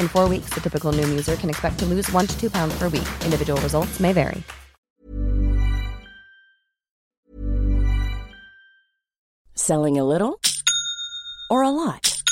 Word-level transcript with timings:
In 0.00 0.08
four 0.08 0.28
weeks, 0.28 0.50
the 0.50 0.60
typical 0.60 0.92
Noom 0.92 1.08
user 1.10 1.36
can 1.36 1.48
expect 1.48 1.78
to 1.78 1.86
lose 1.86 2.10
one 2.10 2.26
to 2.26 2.40
two 2.40 2.50
pounds 2.50 2.76
per 2.76 2.88
week. 2.88 3.08
Individual 3.24 3.60
results 3.60 4.00
may 4.00 4.12
vary. 4.12 4.42
Selling 9.54 9.98
a 9.98 10.04
little 10.04 10.40
or 11.50 11.62
a 11.62 11.70
lot? 11.70 12.22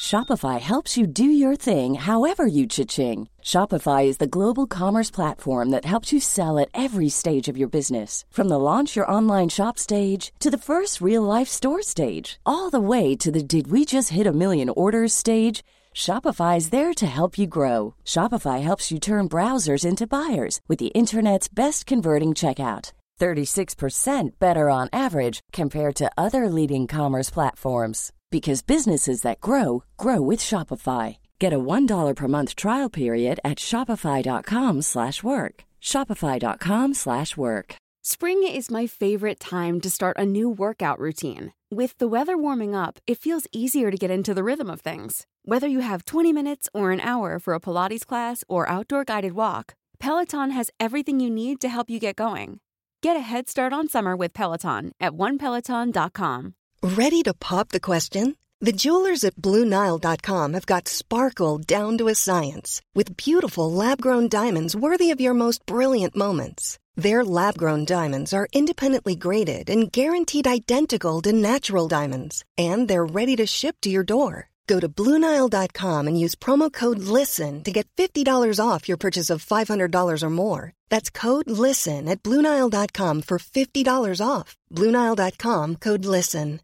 Shopify 0.00 0.60
helps 0.60 0.96
you 0.96 1.06
do 1.06 1.24
your 1.24 1.56
thing 1.56 1.94
however 1.94 2.44
you 2.44 2.66
cha-ching. 2.66 3.28
Shopify 3.40 4.04
is 4.04 4.18
the 4.18 4.26
global 4.26 4.66
commerce 4.66 5.10
platform 5.10 5.70
that 5.70 5.84
helps 5.84 6.12
you 6.12 6.20
sell 6.20 6.58
at 6.58 6.68
every 6.74 7.08
stage 7.08 7.48
of 7.48 7.56
your 7.56 7.68
business. 7.68 8.24
From 8.30 8.48
the 8.48 8.58
launch 8.58 8.96
your 8.96 9.10
online 9.10 9.48
shop 9.48 9.78
stage 9.78 10.32
to 10.40 10.50
the 10.50 10.58
first 10.58 11.00
real 11.00 11.22
life 11.22 11.48
store 11.48 11.82
stage, 11.82 12.40
all 12.44 12.68
the 12.68 12.80
way 12.80 13.16
to 13.16 13.30
the 13.30 13.42
did 13.42 13.68
we 13.68 13.84
just 13.84 14.10
hit 14.10 14.26
a 14.26 14.32
million 14.32 14.68
orders 14.68 15.12
stage. 15.12 15.62
Shopify 15.94 16.56
is 16.56 16.70
there 16.70 16.94
to 16.94 17.06
help 17.06 17.36
you 17.38 17.46
grow. 17.46 17.94
Shopify 18.04 18.62
helps 18.62 18.90
you 18.90 18.98
turn 18.98 19.28
browsers 19.28 19.84
into 19.84 20.06
buyers 20.06 20.60
with 20.68 20.78
the 20.78 20.92
internet's 20.94 21.48
best 21.48 21.86
converting 21.86 22.34
checkout. 22.34 22.92
36% 23.20 24.30
better 24.40 24.68
on 24.68 24.88
average 24.92 25.38
compared 25.52 25.94
to 25.94 26.10
other 26.18 26.48
leading 26.48 26.88
commerce 26.88 27.30
platforms 27.30 28.12
because 28.32 28.62
businesses 28.62 29.22
that 29.22 29.40
grow 29.40 29.84
grow 29.96 30.20
with 30.20 30.40
Shopify. 30.40 31.18
Get 31.38 31.52
a 31.52 31.58
$1 31.58 32.16
per 32.16 32.28
month 32.28 32.56
trial 32.56 32.90
period 32.90 33.38
at 33.44 33.58
shopify.com/work. 33.58 35.64
shopify.com/work. 35.80 37.76
Spring 38.04 38.42
is 38.42 38.70
my 38.70 38.88
favorite 38.88 39.38
time 39.38 39.80
to 39.80 39.88
start 39.88 40.18
a 40.18 40.26
new 40.26 40.50
workout 40.50 40.98
routine. 40.98 41.52
With 41.70 41.96
the 41.98 42.08
weather 42.08 42.36
warming 42.36 42.74
up, 42.74 42.98
it 43.06 43.22
feels 43.22 43.46
easier 43.52 43.92
to 43.92 43.96
get 43.96 44.10
into 44.10 44.34
the 44.34 44.42
rhythm 44.42 44.68
of 44.68 44.80
things. 44.80 45.24
Whether 45.44 45.66
you 45.66 45.80
have 45.80 46.04
20 46.04 46.32
minutes 46.32 46.68
or 46.72 46.92
an 46.92 47.00
hour 47.00 47.40
for 47.40 47.54
a 47.54 47.60
Pilates 47.60 48.06
class 48.06 48.44
or 48.48 48.68
outdoor 48.68 49.02
guided 49.02 49.32
walk, 49.32 49.74
Peloton 49.98 50.52
has 50.52 50.70
everything 50.78 51.18
you 51.18 51.30
need 51.30 51.60
to 51.62 51.68
help 51.68 51.90
you 51.90 51.98
get 51.98 52.14
going. 52.14 52.60
Get 53.02 53.16
a 53.16 53.26
head 53.32 53.48
start 53.48 53.72
on 53.72 53.88
summer 53.88 54.14
with 54.14 54.34
Peloton 54.34 54.92
at 55.00 55.14
onepeloton.com. 55.14 56.54
Ready 56.84 57.22
to 57.24 57.34
pop 57.34 57.70
the 57.70 57.80
question? 57.80 58.36
The 58.60 58.70
jewelers 58.70 59.24
at 59.24 59.34
BlueNile.com 59.34 60.52
have 60.52 60.66
got 60.66 60.86
sparkle 60.86 61.58
down 61.58 61.98
to 61.98 62.06
a 62.06 62.14
science 62.14 62.80
with 62.94 63.16
beautiful 63.16 63.68
lab 63.68 64.00
grown 64.00 64.28
diamonds 64.28 64.76
worthy 64.76 65.10
of 65.10 65.20
your 65.20 65.34
most 65.34 65.66
brilliant 65.66 66.14
moments. 66.14 66.78
Their 66.94 67.24
lab 67.24 67.58
grown 67.58 67.84
diamonds 67.84 68.32
are 68.32 68.46
independently 68.52 69.16
graded 69.16 69.68
and 69.68 69.90
guaranteed 69.90 70.46
identical 70.46 71.20
to 71.22 71.32
natural 71.32 71.88
diamonds, 71.88 72.44
and 72.56 72.86
they're 72.86 73.04
ready 73.04 73.34
to 73.36 73.46
ship 73.46 73.80
to 73.80 73.90
your 73.90 74.04
door. 74.04 74.51
Go 74.66 74.80
to 74.80 74.88
BlueNile.com 74.88 76.06
and 76.08 76.18
use 76.18 76.34
promo 76.34 76.72
code 76.72 76.98
LISTEN 76.98 77.62
to 77.64 77.72
get 77.72 77.88
$50 77.96 78.58
off 78.60 78.88
your 78.88 78.96
purchase 78.96 79.30
of 79.30 79.44
$500 79.44 80.22
or 80.22 80.30
more. 80.30 80.72
That's 80.88 81.10
code 81.10 81.50
LISTEN 81.50 82.08
at 82.08 82.22
BlueNile.com 82.22 83.22
for 83.22 83.38
$50 83.38 84.26
off. 84.26 84.56
BlueNile.com 84.70 85.76
code 85.76 86.04
LISTEN. 86.04 86.60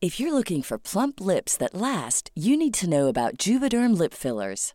If 0.00 0.20
you're 0.20 0.34
looking 0.34 0.62
for 0.62 0.78
plump 0.78 1.20
lips 1.20 1.56
that 1.56 1.74
last, 1.74 2.30
you 2.34 2.56
need 2.56 2.74
to 2.74 2.88
know 2.88 3.08
about 3.08 3.38
Juvederm 3.38 3.98
lip 3.98 4.12
fillers. 4.12 4.74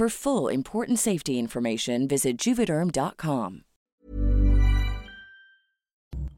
For 0.00 0.08
full 0.08 0.50
important 0.50 0.98
safety 0.98 1.38
information, 1.38 2.08
visit 2.08 2.38
juvederm.com. 2.38 3.64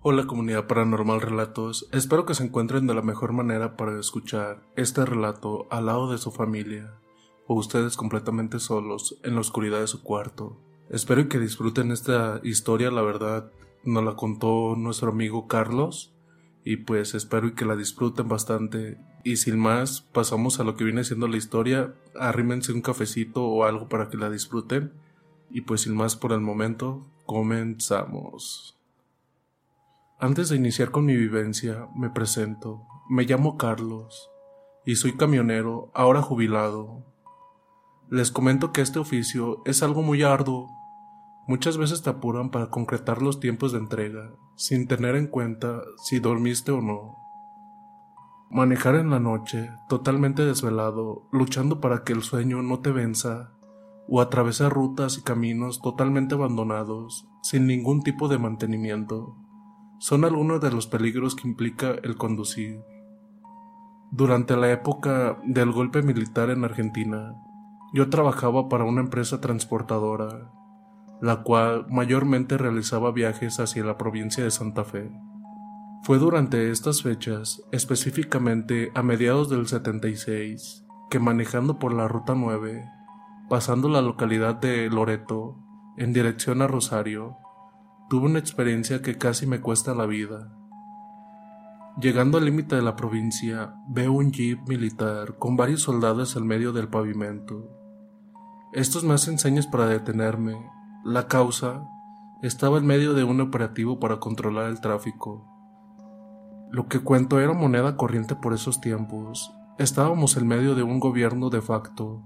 Hola 0.01 0.27
comunidad 0.27 0.67
paranormal 0.67 1.21
relatos, 1.21 1.89
espero 1.93 2.27
que 2.27 2.35
se 2.35 2.43
encuentren 2.43 2.89
de 2.89 2.95
la 2.95 3.03
mejor 3.03 3.33
manera 3.33 3.77
para 3.77 4.01
escuchar 4.01 4.65
este 4.75 5.05
relato 5.07 5.69
al 5.71 5.87
lado 5.87 6.11
de 6.11 6.19
su 6.19 6.33
familia 6.33 6.93
o 7.47 7.55
ustedes 7.55 7.97
completamente 7.97 8.59
solos 8.59 9.17
en 9.23 9.37
la 9.37 9.43
oscuridad 9.43 9.79
de 9.79 9.87
su 9.87 10.03
cuarto. 10.03 10.57
Espero 10.91 11.29
que 11.29 11.39
disfruten 11.39 11.93
esta 11.93 12.41
historia, 12.43 12.91
la 12.91 13.03
verdad 13.03 13.53
nos 13.85 14.03
la 14.03 14.17
contó 14.17 14.75
nuestro 14.77 15.13
amigo 15.13 15.47
Carlos 15.47 16.12
y 16.65 16.77
pues 16.77 17.15
espero 17.15 17.55
que 17.55 17.65
la 17.65 17.77
disfruten 17.77 18.29
bastante. 18.29 18.99
Y 19.25 19.37
sin 19.37 19.59
más, 19.59 20.01
pasamos 20.01 20.61
a 20.61 20.65
lo 20.65 20.77
que 20.77 20.85
viene 20.85 21.05
siendo 21.05 21.27
la 21.29 21.37
historia. 21.37 21.95
Arrímense 22.19 22.73
un 22.73 22.83
cafecito 22.83 23.45
o 23.45 23.65
algo 23.65 23.89
para 23.89 24.09
que 24.09 24.17
la 24.17 24.31
disfruten. 24.31 24.93
Y 25.51 25.63
pues 25.63 25.83
sin 25.83 25.95
más 25.95 26.17
por 26.17 26.33
el 26.33 26.41
momento, 26.41 27.07
comenzamos. 27.27 28.79
Antes 30.21 30.49
de 30.49 30.57
iniciar 30.57 30.93
con 30.93 31.05
mi 31.05 31.17
vivencia, 31.17 31.89
me 31.97 32.11
presento. 32.11 32.83
Me 33.11 33.25
llamo 33.25 33.57
Carlos. 33.59 34.29
y 34.85 34.97
soy 34.97 35.17
camionero, 35.17 35.93
ahora 35.95 36.23
jubilado. 36.23 37.05
Les 38.11 38.33
comento 38.33 38.73
que 38.73 38.81
este 38.81 38.99
oficio 38.99 39.63
es 39.65 39.83
algo 39.83 40.03
muy 40.03 40.25
arduo. 40.25 40.69
Muchas 41.47 41.77
veces 41.77 42.03
te 42.03 42.11
apuran 42.11 42.51
para 42.51 42.71
concretar 42.71 43.21
los 43.21 43.41
tiempos 43.41 43.73
de 43.73 43.79
entrega, 43.79 44.31
sin 44.57 44.87
tener 44.87 45.17
en 45.17 45.27
cuenta 45.27 45.83
si 46.05 46.21
dormiste 46.21 46.71
o 46.71 46.81
no. 46.81 47.17
Manejar 48.51 48.95
en 48.95 49.11
la 49.11 49.19
noche, 49.19 49.71
totalmente 49.89 50.45
desvelado, 50.45 51.29
luchando 51.33 51.81
para 51.81 52.05
que 52.05 52.13
el 52.13 52.23
sueño 52.23 52.63
no 52.63 52.81
te 52.81 52.93
venza, 52.93 53.53
o 54.09 54.21
atravesar 54.21 54.73
rutas 54.73 55.19
y 55.19 55.23
caminos 55.23 55.81
totalmente 55.81 56.35
abandonados, 56.35 57.27
sin 57.43 57.67
ningún 57.67 58.03
tipo 58.03 58.29
de 58.29 58.39
mantenimiento, 58.39 59.37
son 59.99 60.25
algunos 60.25 60.61
de 60.61 60.71
los 60.71 60.87
peligros 60.87 61.35
que 61.35 61.49
implica 61.49 61.93
el 62.03 62.17
conducir. 62.17 62.81
Durante 64.11 64.57
la 64.57 64.71
época 64.71 65.39
del 65.45 65.73
golpe 65.73 66.03
militar 66.03 66.51
en 66.51 66.65
Argentina, 66.65 67.35
yo 67.95 68.11
trabajaba 68.11 68.69
para 68.69 68.85
una 68.85 69.01
empresa 69.01 69.41
transportadora, 69.41 70.51
la 71.23 71.45
cual 71.45 71.87
mayormente 71.89 72.59
realizaba 72.59 73.13
viajes 73.13 73.61
hacia 73.61 73.85
la 73.85 73.97
provincia 73.97 74.43
de 74.43 74.51
Santa 74.51 74.85
Fe. 74.85 75.09
Fue 76.03 76.19
durante 76.19 76.73
estas 76.73 77.03
fechas, 77.03 77.63
específicamente 77.71 78.91
a 78.97 79.05
mediados 79.05 79.49
del 79.49 79.69
76, 79.69 80.85
que 81.11 81.21
manejando 81.21 81.79
por 81.79 81.95
la 81.95 82.09
Ruta 82.09 82.35
9, 82.35 82.85
pasando 83.49 83.89
la 83.89 84.03
localidad 84.03 84.57
de 84.57 84.91
Loreto 84.91 85.59
en 85.97 86.13
dirección 86.13 86.61
a 86.61 86.67
Rosario, 86.67 87.37
tuve 88.11 88.27
una 88.27 88.41
experiencia 88.41 89.01
que 89.01 89.17
casi 89.17 89.47
me 89.47 89.61
cuesta 89.61 89.95
la 89.95 90.07
vida. 90.07 90.53
Llegando 92.01 92.39
al 92.39 92.47
límite 92.47 92.75
de 92.75 92.83
la 92.83 92.97
provincia, 92.97 93.77
veo 93.87 94.13
un 94.13 94.33
jeep 94.33 94.59
militar 94.67 95.37
con 95.39 95.57
varios 95.57 95.83
soldados 95.83 96.35
en 96.35 96.49
medio 96.49 96.73
del 96.73 96.89
pavimento. 96.89 97.71
Estos 98.73 99.05
me 99.05 99.15
hacen 99.15 99.39
señas 99.39 99.69
para 99.69 99.87
detenerme. 99.87 100.82
La 101.05 101.27
causa 101.27 101.85
estaba 102.43 102.79
en 102.79 102.87
medio 102.87 103.15
de 103.15 103.25
un 103.25 103.41
operativo 103.41 103.99
para 104.01 104.19
controlar 104.21 104.67
el 104.67 104.81
tráfico. 104.81 105.47
Lo 106.71 106.89
que 106.89 107.01
cuento 107.01 107.41
era 107.41 107.53
moneda 107.53 107.97
corriente 107.97 108.35
por 108.35 108.55
esos 108.55 108.81
tiempos. 108.81 109.53
Estábamos 109.79 110.37
en 110.37 110.47
medio 110.47 110.75
de 110.75 110.83
un 110.83 111.01
gobierno 111.01 111.51
de 111.51 111.61
facto 111.61 112.23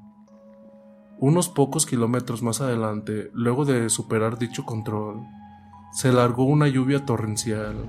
unos 1.19 1.49
pocos 1.49 1.87
kilómetros 1.87 2.43
más 2.43 2.61
adelante, 2.61 3.31
luego 3.32 3.64
de 3.64 3.88
superar 3.88 4.38
dicho 4.38 4.67
control, 4.67 5.26
se 5.90 6.12
largó 6.12 6.44
una 6.44 6.69
lluvia 6.69 7.06
torrencial, 7.06 7.87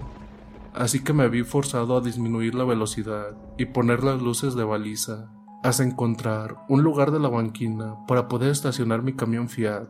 así 0.73 1.03
que 1.03 1.11
me 1.11 1.27
vi 1.27 1.43
forzado 1.43 1.97
a 1.97 2.01
disminuir 2.01 2.55
la 2.55 2.63
velocidad 2.63 3.35
y 3.57 3.65
poner 3.65 4.03
las 4.03 4.21
luces 4.21 4.55
de 4.55 4.63
baliza 4.63 5.29
hasta 5.61 5.83
encontrar 5.83 6.55
un 6.69 6.83
lugar 6.83 7.11
de 7.11 7.19
la 7.19 7.27
banquina 7.27 7.95
para 8.07 8.29
poder 8.29 8.49
estacionar 8.49 9.03
mi 9.03 9.13
camión 9.13 9.49
Fiat. 9.49 9.89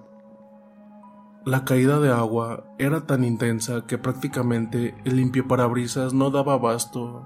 La 1.48 1.64
caída 1.64 2.02
de 2.02 2.12
agua 2.12 2.66
era 2.78 3.06
tan 3.06 3.24
intensa 3.24 3.86
que 3.88 3.98
prácticamente 3.98 4.94
el 5.06 5.16
limpio 5.16 5.48
parabrisas 5.48 6.14
no 6.14 6.30
daba 6.30 6.56
abasto, 6.56 7.26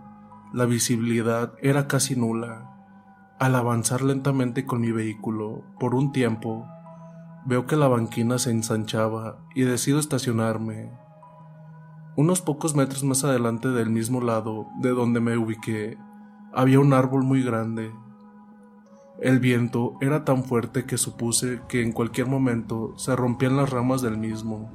la 0.54 0.66
visibilidad 0.66 1.54
era 1.60 1.88
casi 1.88 2.16
nula 2.16 2.68
al 3.40 3.56
avanzar 3.56 4.04
lentamente 4.04 4.68
con 4.68 4.82
mi 4.82 4.92
vehículo, 4.92 5.64
por 5.80 5.96
un 5.96 6.12
tiempo, 6.12 6.68
veo 7.48 7.66
que 7.66 7.76
la 7.76 7.88
banquina 7.88 8.38
se 8.38 8.52
ensanchaba 8.52 9.40
y 9.56 9.64
decido 9.64 9.98
estacionarme. 9.98 10.92
Unos 12.16 12.42
pocos 12.42 12.76
metros 12.76 13.04
más 13.04 13.24
adelante 13.24 13.70
del 13.70 13.90
mismo 13.90 14.22
lado 14.22 14.68
de 14.82 14.92
donde 14.92 15.20
me 15.20 15.36
ubiqué, 15.36 15.98
había 16.54 16.80
un 16.80 16.94
árbol 16.94 17.24
muy 17.24 17.42
grande. 17.42 17.92
El 19.22 19.40
viento 19.40 19.98
era 20.02 20.26
tan 20.26 20.44
fuerte 20.44 20.86
que 20.86 20.98
supuse 20.98 21.62
que 21.68 21.84
en 21.84 21.92
cualquier 21.92 22.26
momento 22.26 22.98
se 22.98 23.16
rompían 23.16 23.56
las 23.56 23.70
ramas 23.70 24.02
del 24.02 24.18
mismo. 24.18 24.72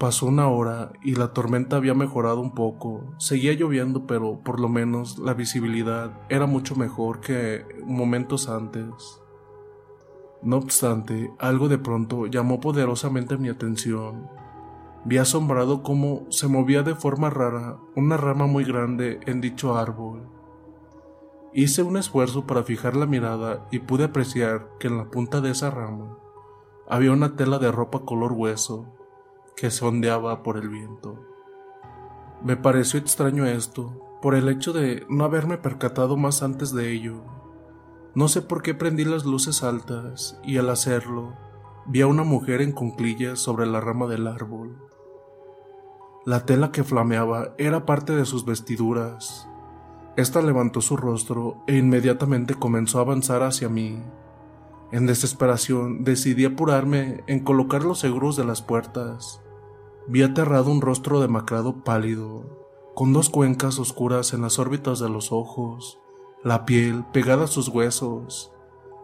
Pasó 0.00 0.26
una 0.26 0.48
hora 0.48 0.90
y 1.00 1.14
la 1.14 1.32
tormenta 1.32 1.76
había 1.76 1.94
mejorado 1.94 2.40
un 2.40 2.52
poco. 2.52 3.14
Seguía 3.18 3.52
lloviendo, 3.52 4.08
pero 4.08 4.40
por 4.40 4.58
lo 4.58 4.68
menos 4.68 5.20
la 5.20 5.34
visibilidad 5.34 6.10
era 6.28 6.46
mucho 6.46 6.74
mejor 6.74 7.20
que 7.20 7.64
momentos 7.86 8.48
antes. 8.48 9.20
No 10.42 10.56
obstante, 10.56 11.30
algo 11.38 11.68
de 11.68 11.78
pronto 11.78 12.26
llamó 12.26 12.58
poderosamente 12.58 13.36
mi 13.36 13.50
atención. 13.50 14.26
Vi 15.04 15.18
asombrado 15.18 15.84
cómo 15.84 16.26
se 16.30 16.48
movía 16.48 16.82
de 16.82 16.96
forma 16.96 17.30
rara 17.30 17.76
una 17.94 18.16
rama 18.16 18.48
muy 18.48 18.64
grande 18.64 19.20
en 19.26 19.40
dicho 19.40 19.76
árbol. 19.76 20.39
Hice 21.52 21.82
un 21.82 21.96
esfuerzo 21.96 22.46
para 22.46 22.62
fijar 22.62 22.94
la 22.96 23.06
mirada 23.06 23.66
y 23.72 23.80
pude 23.80 24.04
apreciar 24.04 24.68
que 24.78 24.86
en 24.86 24.96
la 24.96 25.10
punta 25.10 25.40
de 25.40 25.50
esa 25.50 25.70
rama 25.70 26.16
había 26.88 27.12
una 27.12 27.34
tela 27.34 27.58
de 27.58 27.72
ropa 27.72 28.04
color 28.04 28.32
hueso 28.32 28.86
que 29.56 29.70
se 29.70 29.84
ondeaba 29.84 30.42
por 30.44 30.56
el 30.56 30.68
viento. 30.68 31.24
Me 32.42 32.56
pareció 32.56 33.00
extraño 33.00 33.46
esto, 33.46 34.18
por 34.22 34.34
el 34.34 34.48
hecho 34.48 34.72
de 34.72 35.04
no 35.08 35.24
haberme 35.24 35.58
percatado 35.58 36.16
más 36.16 36.42
antes 36.42 36.72
de 36.72 36.92
ello. 36.92 37.22
No 38.14 38.28
sé 38.28 38.42
por 38.42 38.62
qué 38.62 38.74
prendí 38.74 39.04
las 39.04 39.24
luces 39.24 39.62
altas 39.62 40.38
y 40.44 40.58
al 40.58 40.70
hacerlo 40.70 41.36
vi 41.86 42.02
a 42.02 42.06
una 42.06 42.22
mujer 42.22 42.62
en 42.62 42.72
cunclillas 42.72 43.40
sobre 43.40 43.66
la 43.66 43.80
rama 43.80 44.06
del 44.06 44.28
árbol. 44.28 44.78
La 46.24 46.46
tela 46.46 46.70
que 46.70 46.84
flameaba 46.84 47.54
era 47.58 47.86
parte 47.86 48.14
de 48.14 48.24
sus 48.24 48.44
vestiduras. 48.44 49.49
Esta 50.16 50.42
levantó 50.42 50.80
su 50.80 50.96
rostro 50.96 51.62
e 51.66 51.76
inmediatamente 51.76 52.54
comenzó 52.54 52.98
a 52.98 53.02
avanzar 53.02 53.42
hacia 53.42 53.68
mí. 53.68 54.02
En 54.92 55.06
desesperación 55.06 56.04
decidí 56.04 56.44
apurarme 56.44 57.22
en 57.26 57.40
colocar 57.40 57.84
los 57.84 57.98
seguros 57.98 58.36
de 58.36 58.44
las 58.44 58.60
puertas 58.60 59.40
Vi 60.12 60.22
aterrado 60.22 60.72
un 60.72 60.80
rostro 60.80 61.20
demacrado 61.20 61.84
pálido, 61.84 62.44
con 62.96 63.12
dos 63.12 63.30
cuencas 63.30 63.78
oscuras 63.78 64.32
en 64.32 64.42
las 64.42 64.58
órbitas 64.58 64.98
de 64.98 65.08
los 65.08 65.30
ojos, 65.30 66.00
la 66.42 66.64
piel 66.64 67.04
pegada 67.12 67.44
a 67.44 67.46
sus 67.46 67.68
huesos. 67.68 68.50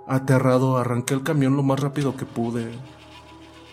Aterrado 0.09 0.79
arranqué 0.79 1.15
el 1.15 1.23
camión 1.23 1.55
lo 1.55 1.63
más 1.63 1.79
rápido 1.79 2.17
que 2.17 2.25
pude. 2.25 2.73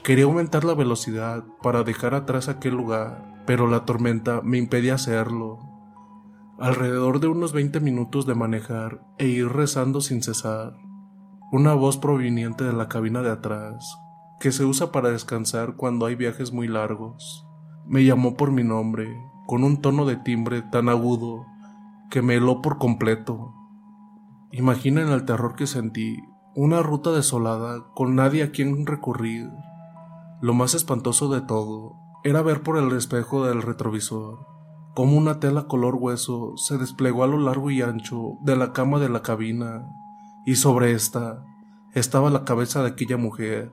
Quería 0.03 0.25
aumentar 0.25 0.63
la 0.63 0.75
velocidad 0.75 1.43
para 1.63 1.81
dejar 1.81 2.13
atrás 2.13 2.49
aquel 2.49 2.75
lugar, 2.75 3.41
pero 3.47 3.67
la 3.67 3.83
tormenta 3.83 4.41
me 4.43 4.59
impedía 4.59 4.93
hacerlo. 4.93 5.57
Alrededor 6.63 7.19
de 7.19 7.27
unos 7.27 7.51
20 7.51 7.81
minutos 7.81 8.25
de 8.25 8.35
manejar 8.35 9.05
e 9.17 9.27
ir 9.27 9.49
rezando 9.49 9.99
sin 9.99 10.23
cesar, 10.23 10.71
una 11.51 11.73
voz 11.73 11.97
proveniente 11.97 12.63
de 12.63 12.71
la 12.71 12.87
cabina 12.87 13.21
de 13.21 13.31
atrás 13.31 13.97
que 14.39 14.53
se 14.53 14.63
usa 14.63 14.89
para 14.89 15.09
descansar 15.09 15.75
cuando 15.75 16.05
hay 16.05 16.15
viajes 16.15 16.53
muy 16.53 16.69
largos. 16.69 17.45
Me 17.85 18.05
llamó 18.05 18.37
por 18.37 18.53
mi 18.53 18.63
nombre, 18.63 19.13
con 19.45 19.65
un 19.65 19.81
tono 19.81 20.05
de 20.05 20.15
timbre 20.15 20.61
tan 20.61 20.87
agudo 20.87 21.45
que 22.09 22.21
me 22.21 22.35
heló 22.35 22.61
por 22.61 22.77
completo. 22.77 23.53
Imaginen 24.53 25.09
el 25.09 25.25
terror 25.25 25.55
que 25.55 25.67
sentí, 25.67 26.15
una 26.55 26.81
ruta 26.81 27.11
desolada 27.11 27.89
con 27.93 28.15
nadie 28.15 28.41
a 28.41 28.51
quien 28.51 28.85
recurrir. 28.85 29.49
Lo 30.41 30.53
más 30.53 30.75
espantoso 30.75 31.27
de 31.27 31.41
todo 31.41 31.97
era 32.23 32.41
ver 32.41 32.63
por 32.63 32.77
el 32.77 32.89
espejo 32.93 33.45
del 33.45 33.61
retrovisor 33.61 34.52
cómo 34.93 35.17
una 35.17 35.39
tela 35.39 35.67
color 35.67 35.95
hueso 35.95 36.55
se 36.57 36.77
desplegó 36.77 37.23
a 37.23 37.27
lo 37.27 37.37
largo 37.37 37.71
y 37.71 37.81
ancho 37.81 38.37
de 38.41 38.55
la 38.55 38.73
cama 38.73 38.99
de 38.99 39.09
la 39.09 39.21
cabina, 39.21 39.87
y 40.45 40.55
sobre 40.55 40.91
esta 40.91 41.43
estaba 41.93 42.29
la 42.29 42.43
cabeza 42.43 42.81
de 42.81 42.89
aquella 42.89 43.17
mujer, 43.17 43.71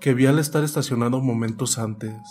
que 0.00 0.14
vi 0.14 0.26
al 0.26 0.38
estar 0.38 0.64
estacionado 0.64 1.20
momentos 1.20 1.78
antes. 1.78 2.22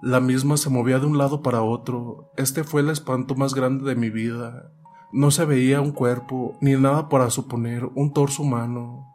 La 0.00 0.18
misma 0.18 0.56
se 0.56 0.68
movía 0.68 0.98
de 0.98 1.06
un 1.06 1.16
lado 1.16 1.42
para 1.42 1.62
otro. 1.62 2.32
Este 2.36 2.64
fue 2.64 2.80
el 2.80 2.90
espanto 2.90 3.36
más 3.36 3.54
grande 3.54 3.84
de 3.84 3.94
mi 3.94 4.10
vida. 4.10 4.72
No 5.12 5.30
se 5.30 5.44
veía 5.44 5.80
un 5.80 5.92
cuerpo 5.92 6.56
ni 6.60 6.72
nada 6.72 7.08
para 7.08 7.30
suponer 7.30 7.88
un 7.94 8.12
torso 8.12 8.42
humano. 8.42 9.11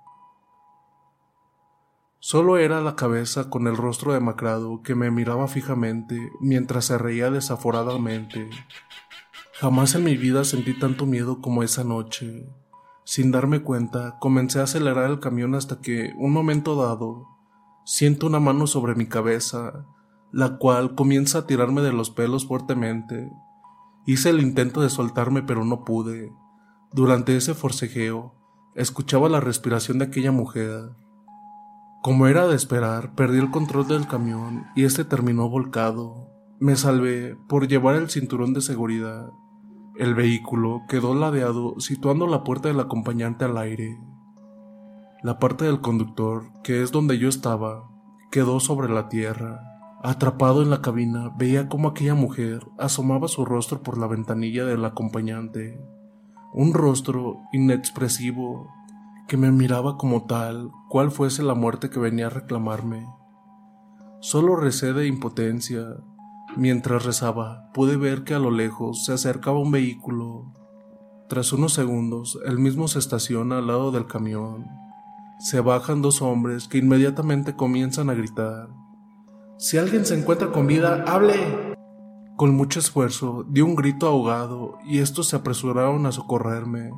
Solo 2.30 2.58
era 2.58 2.82
la 2.82 2.98
cabeza 2.98 3.50
con 3.50 3.68
el 3.68 3.78
rostro 3.78 4.12
demacrado 4.12 4.82
que 4.84 4.96
me 4.96 5.10
miraba 5.12 5.48
fijamente 5.48 6.30
mientras 6.42 6.84
se 6.84 6.98
reía 6.98 7.32
desaforadamente. 7.32 8.50
Jamás 9.54 9.96
en 9.96 10.04
mi 10.04 10.18
vida 10.18 10.44
sentí 10.44 10.78
tanto 10.78 11.06
miedo 11.06 11.40
como 11.40 11.64
esa 11.64 11.86
noche. 11.86 12.46
Sin 13.06 13.32
darme 13.32 13.64
cuenta, 13.64 14.18
comencé 14.20 14.60
a 14.60 14.64
acelerar 14.64 15.10
el 15.10 15.22
camión 15.22 15.56
hasta 15.56 15.80
que, 15.80 16.12
un 16.18 16.34
momento 16.34 16.76
dado, 16.76 17.30
siento 17.86 18.28
una 18.28 18.42
mano 18.42 18.68
sobre 18.68 18.96
mi 18.96 19.06
cabeza, 19.06 19.86
la 20.34 20.58
cual 20.58 20.96
comienza 20.96 21.38
a 21.38 21.48
tirarme 21.48 21.82
de 21.82 21.94
los 21.94 22.10
pelos 22.10 22.46
fuertemente. 22.46 23.32
Hice 24.06 24.32
el 24.32 24.42
intento 24.42 24.82
de 24.82 24.90
soltarme 24.90 25.44
pero 25.44 25.64
no 25.64 25.86
pude. 25.86 26.34
Durante 26.92 27.38
ese 27.38 27.54
forcejeo, 27.54 28.36
escuchaba 28.76 29.30
la 29.30 29.40
respiración 29.40 30.00
de 30.00 30.06
aquella 30.08 30.34
mujer. 30.34 30.90
Como 32.02 32.28
era 32.28 32.48
de 32.48 32.56
esperar, 32.56 33.14
perdí 33.16 33.40
el 33.40 33.52
control 33.52 33.88
del 33.88 34.08
camión 34.08 34.68
y 34.76 34.86
este 34.86 35.04
terminó 35.04 35.50
volcado. 35.50 36.30
Me 36.60 36.76
salvé 36.76 37.36
por 37.48 37.68
llevar 37.68 37.96
el 37.96 38.10
cinturón 38.10 38.54
de 38.54 38.62
seguridad 38.62 39.30
El 39.96 40.16
vehículo 40.16 40.84
quedó 40.88 41.14
ladeado 41.16 41.80
situando 41.80 42.28
la 42.28 42.44
puerta 42.44 42.70
del 42.70 42.80
acompañante 42.80 43.46
al 43.46 43.58
aire. 43.58 43.98
La 45.24 45.40
parte 45.40 45.66
del 45.66 45.82
conductor, 45.82 46.52
que 46.64 46.84
es 46.84 46.92
donde 46.92 47.18
yo 47.18 47.28
estaba, 47.28 47.90
quedó 48.32 48.60
sobre 48.60 48.90
la 48.90 49.10
tierra. 49.10 49.60
Atrapado 50.04 50.62
en 50.62 50.70
la 50.70 50.82
cabina, 50.82 51.32
veía 51.38 51.68
cómo 51.68 51.90
aquella 51.90 52.14
mujer 52.14 52.68
asomaba 52.78 53.28
su 53.28 53.44
rostro 53.44 53.82
por 53.82 53.98
la 53.98 54.06
ventanilla 54.06 54.64
del 54.66 54.86
acompañante. 54.86 55.82
Un 56.54 56.74
rostro 56.74 57.40
inexpresivo 57.52 58.68
que 59.28 59.38
me 59.38 59.52
miraba 59.52 59.98
como 59.98 60.26
tal, 60.26 60.72
cual 60.88 61.12
fuese 61.12 61.44
la 61.44 61.54
muerte 61.54 61.90
que 61.90 62.00
venía 62.00 62.28
a 62.28 62.32
reclamarme. 62.32 63.08
Solo 64.20 64.56
recé 64.56 64.94
de 64.94 65.08
impotencia. 65.08 65.86
Mientras 66.56 67.06
rezaba, 67.06 67.70
pude 67.74 67.98
ver 67.98 68.24
que 68.24 68.34
a 68.34 68.40
lo 68.40 68.52
lejos 68.52 69.06
se 69.06 69.14
acercaba 69.14 69.60
un 69.60 69.72
vehículo. 69.72 70.54
Tras 71.30 71.52
unos 71.54 71.74
segundos, 71.74 72.40
el 72.46 72.58
mismo 72.58 72.88
se 72.88 73.00
estaciona 73.00 73.58
al 73.58 73.68
lado 73.68 73.92
del 73.92 74.08
camión. 74.08 74.66
Se 75.40 75.60
bajan 75.60 76.02
dos 76.02 76.22
hombres 76.22 76.68
que 76.68 76.80
inmediatamente 76.80 77.56
comienzan 77.56 78.10
a 78.10 78.16
gritar. 78.16 78.70
Si 79.58 79.78
alguien 79.78 80.06
se 80.06 80.18
encuentra 80.18 80.52
con 80.52 80.68
vida, 80.68 81.04
hable. 81.06 81.76
Con 82.38 82.56
mucho 82.56 82.80
esfuerzo 82.80 83.46
di 83.50 83.62
un 83.62 83.76
grito 83.76 84.08
ahogado 84.08 84.78
y 84.86 85.00
estos 85.00 85.28
se 85.28 85.36
apresuraron 85.36 86.06
a 86.06 86.12
socorrerme. 86.12 86.92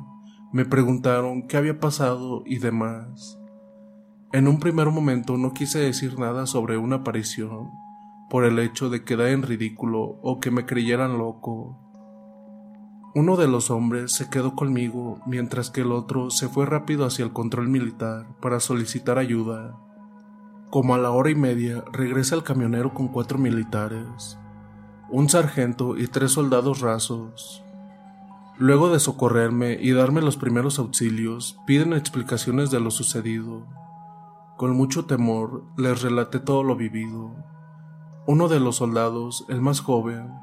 Me 0.52 0.64
preguntaron 0.64 1.46
qué 1.48 1.56
había 1.56 1.80
pasado 1.80 2.42
y 2.46 2.58
demás. 2.58 3.39
En 4.32 4.46
un 4.46 4.60
primer 4.60 4.90
momento 4.90 5.36
no 5.36 5.52
quise 5.52 5.80
decir 5.80 6.16
nada 6.16 6.46
sobre 6.46 6.76
una 6.76 6.96
aparición, 6.96 7.72
por 8.28 8.44
el 8.44 8.60
hecho 8.60 8.88
de 8.88 9.02
quedar 9.02 9.26
en 9.26 9.42
ridículo 9.42 10.20
o 10.22 10.38
que 10.38 10.52
me 10.52 10.66
creyeran 10.66 11.18
loco. 11.18 11.76
Uno 13.12 13.36
de 13.36 13.48
los 13.48 13.72
hombres 13.72 14.12
se 14.12 14.30
quedó 14.30 14.54
conmigo 14.54 15.18
mientras 15.26 15.70
que 15.70 15.80
el 15.80 15.90
otro 15.90 16.30
se 16.30 16.48
fue 16.48 16.64
rápido 16.64 17.04
hacia 17.04 17.24
el 17.24 17.32
control 17.32 17.66
militar 17.66 18.28
para 18.40 18.60
solicitar 18.60 19.18
ayuda. 19.18 19.76
Como 20.70 20.94
a 20.94 20.98
la 20.98 21.10
hora 21.10 21.30
y 21.30 21.34
media 21.34 21.82
regresa 21.92 22.36
el 22.36 22.44
camionero 22.44 22.94
con 22.94 23.08
cuatro 23.08 23.36
militares, 23.36 24.38
un 25.08 25.28
sargento 25.28 25.98
y 25.98 26.06
tres 26.06 26.30
soldados 26.30 26.78
rasos. 26.78 27.64
Luego 28.58 28.90
de 28.90 29.00
socorrerme 29.00 29.76
y 29.80 29.90
darme 29.90 30.22
los 30.22 30.36
primeros 30.36 30.78
auxilios, 30.78 31.58
piden 31.66 31.94
explicaciones 31.94 32.70
de 32.70 32.78
lo 32.78 32.92
sucedido. 32.92 33.66
Con 34.60 34.76
mucho 34.76 35.06
temor 35.06 35.64
les 35.78 36.02
relaté 36.02 36.38
todo 36.38 36.62
lo 36.62 36.76
vivido. 36.76 37.34
Uno 38.26 38.46
de 38.46 38.60
los 38.60 38.76
soldados, 38.76 39.46
el 39.48 39.62
más 39.62 39.80
joven, 39.80 40.34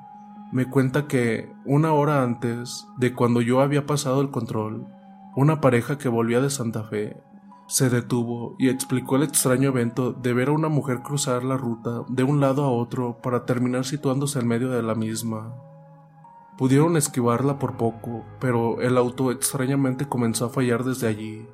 me 0.51 0.67
cuenta 0.67 1.05
que 1.05 1.53
una 1.65 1.93
hora 1.93 2.23
antes 2.23 2.87
de 2.97 3.13
cuando 3.13 3.41
yo 3.41 3.61
había 3.61 3.85
pasado 3.85 4.21
el 4.21 4.31
control, 4.31 4.87
una 5.35 5.61
pareja 5.61 5.99
que 5.99 6.09
volvía 6.09 6.41
de 6.41 6.49
Santa 6.49 6.83
Fe 6.85 7.21
se 7.67 7.91
detuvo 7.91 8.55
y 8.57 8.69
explicó 8.69 9.17
el 9.17 9.21
extraño 9.21 9.69
evento 9.69 10.13
de 10.13 10.33
ver 10.33 10.47
a 10.47 10.53
una 10.53 10.69
mujer 10.69 11.03
cruzar 11.03 11.43
la 11.43 11.55
ruta 11.55 12.03
de 12.09 12.23
un 12.23 12.39
lado 12.39 12.63
a 12.63 12.71
otro 12.71 13.19
para 13.21 13.45
terminar 13.45 13.85
situándose 13.85 14.39
en 14.39 14.47
medio 14.47 14.71
de 14.71 14.81
la 14.81 14.95
misma. 14.95 15.53
Pudieron 16.57 16.97
esquivarla 16.97 17.59
por 17.59 17.77
poco, 17.77 18.25
pero 18.39 18.81
el 18.81 18.97
auto 18.97 19.31
extrañamente 19.31 20.09
comenzó 20.09 20.45
a 20.45 20.49
fallar 20.49 20.83
desde 20.83 21.05
allí. 21.05 21.47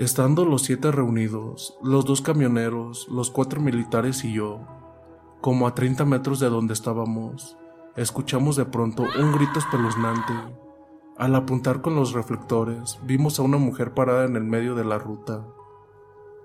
Estando 0.00 0.46
los 0.46 0.62
siete 0.62 0.90
reunidos, 0.90 1.76
los 1.82 2.06
dos 2.06 2.22
camioneros, 2.22 3.06
los 3.10 3.30
cuatro 3.30 3.60
militares 3.60 4.24
y 4.24 4.32
yo, 4.32 4.60
como 5.42 5.66
a 5.66 5.74
30 5.74 6.06
metros 6.06 6.40
de 6.40 6.48
donde 6.48 6.72
estábamos, 6.72 7.58
escuchamos 7.96 8.56
de 8.56 8.64
pronto 8.64 9.04
un 9.20 9.32
grito 9.32 9.58
espeluznante. 9.58 10.32
Al 11.18 11.34
apuntar 11.34 11.82
con 11.82 11.96
los 11.96 12.14
reflectores, 12.14 12.98
vimos 13.04 13.38
a 13.38 13.42
una 13.42 13.58
mujer 13.58 13.92
parada 13.92 14.24
en 14.24 14.36
el 14.36 14.44
medio 14.44 14.74
de 14.74 14.86
la 14.86 14.96
ruta. 14.96 15.46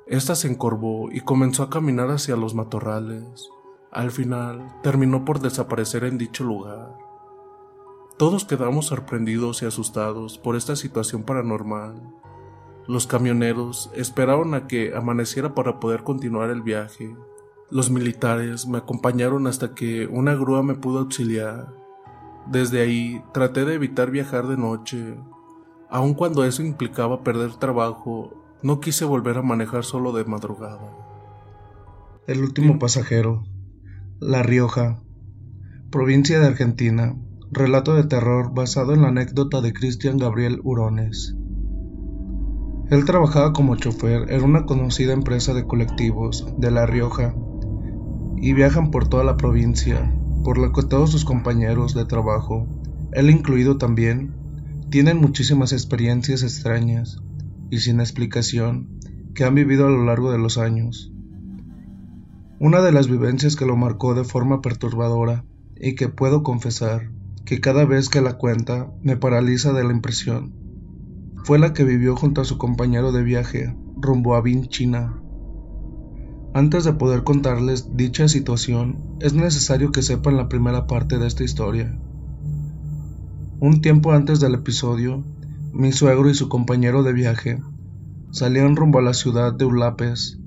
Esta 0.06 0.36
se 0.36 0.52
encorvó 0.52 1.10
y 1.10 1.22
comenzó 1.22 1.64
a 1.64 1.70
caminar 1.70 2.12
hacia 2.12 2.36
los 2.36 2.56
matorrales. 2.56 3.50
Al 3.90 4.12
final, 4.12 4.82
terminó 4.84 5.24
por 5.24 5.40
desaparecer 5.40 6.04
en 6.04 6.18
dicho 6.18 6.44
lugar. 6.44 6.98
Todos 8.18 8.44
quedamos 8.44 8.88
sorprendidos 8.88 9.62
y 9.62 9.66
asustados 9.66 10.40
por 10.40 10.58
esta 10.58 10.76
situación 10.76 11.24
paranormal. 11.24 12.25
Los 12.88 13.08
camioneros 13.08 13.90
esperaron 13.96 14.54
a 14.54 14.68
que 14.68 14.94
amaneciera 14.96 15.56
para 15.56 15.80
poder 15.80 16.04
continuar 16.04 16.52
el 16.52 16.62
viaje. 16.62 17.16
Los 17.72 17.90
militares 17.90 18.68
me 18.68 18.78
acompañaron 18.78 19.48
hasta 19.48 19.74
que 19.74 20.06
una 20.06 20.36
grúa 20.36 20.62
me 20.62 20.76
pudo 20.76 21.00
auxiliar. 21.00 21.74
Desde 22.48 22.82
ahí 22.82 23.24
traté 23.34 23.66
de 23.66 23.74
evitar 23.74 24.12
viajar 24.12 24.48
de 24.48 24.58
noche. 24.58 25.18
Aun 25.90 26.14
cuando 26.14 26.46
eso 26.46 26.62
implicaba 26.62 27.24
perder 27.24 27.56
trabajo, 27.56 28.44
no 28.62 28.80
quise 28.80 29.04
volver 29.04 29.40
a 29.40 29.42
manejar 29.42 29.84
solo 29.84 30.12
de 30.12 30.26
madrugada. 30.26 30.92
El 32.28 32.42
último 32.42 32.78
pasajero. 32.78 33.44
La 34.20 34.44
Rioja. 34.44 35.02
Provincia 35.90 36.40
de 36.40 36.48
Argentina. 36.48 37.16
Relato 37.52 37.96
de 37.96 38.04
terror 38.04 38.54
basado 38.54 38.94
en 38.94 39.02
la 39.02 39.08
anécdota 39.08 39.62
de 39.62 39.74
Cristian 39.74 40.20
Gabriel 40.20 40.60
Hurones. 40.64 41.36
Él 42.90 43.04
trabajaba 43.06 43.52
como 43.52 43.76
chofer 43.76 44.32
en 44.32 44.44
una 44.44 44.66
conocida 44.66 45.14
empresa 45.14 45.54
de 45.54 45.66
colectivos 45.66 46.46
de 46.58 46.70
La 46.70 46.86
Rioja 46.86 47.36
y 48.38 48.54
viajan 48.54 48.92
por 48.92 49.08
toda 49.08 49.24
la 49.24 49.38
provincia, 49.38 50.14
por 50.44 50.60
lo 50.60 50.72
que 50.72 50.84
todos 50.84 51.10
sus 51.10 51.26
compañeros 51.26 51.96
de 51.96 52.06
trabajo, 52.06 52.68
él 53.12 53.32
incluido 53.32 53.78
también, 53.78 54.36
tienen 54.92 55.18
muchísimas 55.18 55.74
experiencias 55.74 56.44
extrañas 56.44 57.22
y 57.72 57.80
sin 57.80 58.00
explicación 58.00 59.00
que 59.34 59.46
han 59.46 59.56
vivido 59.56 59.88
a 59.88 59.90
lo 59.90 60.06
largo 60.06 60.32
de 60.32 60.38
los 60.38 60.60
años. 60.60 61.12
Una 62.60 62.82
de 62.82 62.92
las 62.92 63.10
vivencias 63.10 63.56
que 63.56 63.66
lo 63.66 63.76
marcó 63.76 64.14
de 64.14 64.24
forma 64.24 64.62
perturbadora 64.62 65.44
y 65.76 65.96
que 65.96 66.08
puedo 66.08 66.44
confesar 66.44 67.10
que 67.46 67.60
cada 67.60 67.86
vez 67.86 68.10
que 68.10 68.22
la 68.22 68.38
cuenta 68.38 68.92
me 69.02 69.18
paraliza 69.18 69.74
de 69.74 69.84
la 69.84 69.92
impresión. 69.92 70.65
Fue 71.46 71.60
la 71.60 71.74
que 71.74 71.84
vivió 71.84 72.16
junto 72.16 72.42
a 72.42 72.44
su 72.44 72.58
compañero 72.58 73.12
de 73.12 73.22
viaje 73.22 73.76
rumbo 73.98 74.34
a 74.34 74.42
Bin, 74.42 74.66
China. 74.66 75.22
Antes 76.56 76.86
de 76.86 76.94
poder 76.94 77.24
contarles 77.24 77.96
dicha 77.96 78.28
situación, 78.28 78.98
es 79.20 79.36
necesario 79.36 79.92
que 79.92 80.02
sepan 80.02 80.38
la 80.38 80.50
primera 80.50 80.88
parte 80.88 81.20
de 81.20 81.28
esta 81.28 81.44
historia. 81.44 82.00
Un 83.60 83.82
tiempo 83.82 84.12
antes 84.12 84.40
del 84.40 84.56
episodio, 84.56 85.24
mi 85.72 85.92
suegro 85.92 86.32
y 86.32 86.34
su 86.34 86.50
compañero 86.50 87.04
de 87.04 87.14
viaje 87.14 87.62
salían 88.32 88.76
rumbo 88.76 88.98
a 88.98 89.04
la 89.04 89.14
ciudad 89.14 89.54
de 89.54 89.66
Ulapes. 89.66 90.40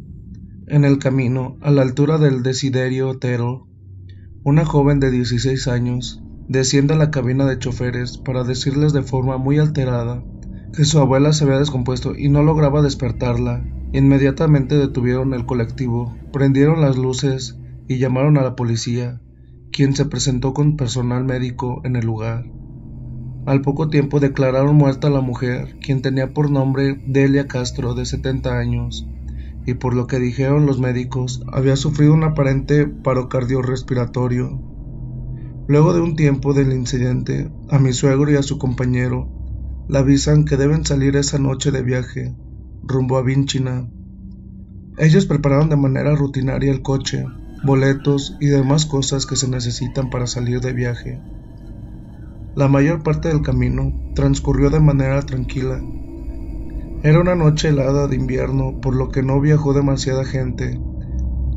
En 0.66 0.84
el 0.84 0.98
camino, 0.98 1.58
a 1.60 1.70
la 1.70 1.82
altura 1.82 2.18
del 2.18 2.42
Desiderio 2.42 3.10
Hotel, 3.10 3.42
una 4.42 4.64
joven 4.64 4.98
de 4.98 5.12
16 5.12 5.68
años 5.68 6.20
desciende 6.48 6.94
a 6.94 6.96
la 6.96 7.12
cabina 7.12 7.46
de 7.46 7.60
choferes 7.60 8.18
para 8.18 8.42
decirles 8.42 8.92
de 8.92 9.02
forma 9.02 9.38
muy 9.38 9.60
alterada 9.60 10.24
que 10.74 10.84
su 10.84 10.98
abuela 10.98 11.32
se 11.32 11.44
había 11.44 11.58
descompuesto 11.58 12.14
y 12.16 12.28
no 12.28 12.42
lograba 12.42 12.82
despertarla. 12.82 13.64
Inmediatamente 13.92 14.76
detuvieron 14.76 15.34
el 15.34 15.46
colectivo, 15.46 16.16
prendieron 16.32 16.80
las 16.80 16.96
luces 16.96 17.58
y 17.88 17.98
llamaron 17.98 18.36
a 18.36 18.42
la 18.42 18.54
policía, 18.54 19.20
quien 19.72 19.96
se 19.96 20.04
presentó 20.04 20.52
con 20.52 20.76
personal 20.76 21.24
médico 21.24 21.80
en 21.84 21.96
el 21.96 22.04
lugar. 22.04 22.44
Al 23.46 23.62
poco 23.62 23.88
tiempo 23.88 24.20
declararon 24.20 24.76
muerta 24.76 25.08
a 25.08 25.10
la 25.10 25.22
mujer, 25.22 25.76
quien 25.80 26.02
tenía 26.02 26.34
por 26.34 26.50
nombre 26.50 27.02
Delia 27.06 27.48
Castro, 27.48 27.94
de 27.94 28.04
70 28.04 28.58
años, 28.58 29.06
y 29.64 29.74
por 29.74 29.94
lo 29.94 30.06
que 30.06 30.18
dijeron 30.18 30.66
los 30.66 30.80
médicos, 30.80 31.42
había 31.50 31.76
sufrido 31.76 32.12
un 32.12 32.24
aparente 32.24 32.86
paro 32.86 33.28
cardiorrespiratorio 33.28 34.60
Luego 35.68 35.92
de 35.92 36.00
un 36.00 36.16
tiempo 36.16 36.54
del 36.54 36.72
incidente, 36.72 37.50
a 37.68 37.78
mi 37.78 37.92
suegro 37.92 38.30
y 38.30 38.36
a 38.36 38.42
su 38.42 38.56
compañero 38.56 39.37
le 39.88 39.98
avisan 39.98 40.44
que 40.44 40.56
deben 40.56 40.84
salir 40.84 41.16
esa 41.16 41.38
noche 41.38 41.70
de 41.70 41.82
viaje 41.82 42.34
rumbo 42.82 43.16
a 43.16 43.22
Vinchina. 43.22 43.88
Ellos 44.98 45.26
prepararon 45.26 45.68
de 45.68 45.76
manera 45.76 46.14
rutinaria 46.14 46.70
el 46.70 46.82
coche, 46.82 47.24
boletos 47.64 48.36
y 48.40 48.46
demás 48.46 48.86
cosas 48.86 49.26
que 49.26 49.36
se 49.36 49.48
necesitan 49.48 50.10
para 50.10 50.26
salir 50.26 50.60
de 50.60 50.72
viaje. 50.72 51.20
La 52.54 52.68
mayor 52.68 53.02
parte 53.02 53.28
del 53.28 53.42
camino 53.42 53.92
transcurrió 54.14 54.70
de 54.70 54.80
manera 54.80 55.22
tranquila. 55.22 55.80
Era 57.02 57.20
una 57.20 57.34
noche 57.34 57.68
helada 57.68 58.08
de 58.08 58.16
invierno, 58.16 58.80
por 58.80 58.96
lo 58.96 59.10
que 59.10 59.22
no 59.22 59.40
viajó 59.40 59.72
demasiada 59.72 60.24
gente, 60.24 60.80